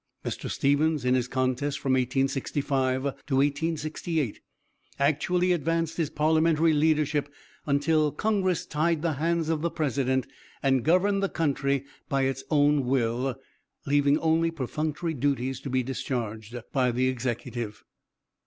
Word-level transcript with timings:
Mr. 0.25 0.49
Stevens, 0.49 1.05
in 1.05 1.13
his 1.13 1.27
contests 1.27 1.75
from 1.75 1.91
1865 1.91 3.03
to 3.27 3.35
1868, 3.35 4.41
actually 4.97 5.51
advanced 5.51 5.97
his 5.97 6.09
parliamentary 6.09 6.73
leadership 6.73 7.31
until 7.67 8.11
Congress 8.11 8.65
tied 8.65 9.03
the 9.03 9.13
hands 9.21 9.47
of 9.47 9.61
the 9.61 9.69
President 9.69 10.25
and 10.63 10.83
governed 10.83 11.21
the 11.21 11.29
country 11.29 11.85
by 12.09 12.23
its 12.23 12.43
own 12.49 12.83
will, 12.85 13.35
leaving 13.85 14.17
only 14.17 14.49
perfunctory 14.49 15.13
duties 15.13 15.59
to 15.59 15.69
be 15.69 15.83
discharged 15.83 16.55
by 16.73 16.89
the 16.91 17.07
Executive. 17.07 17.83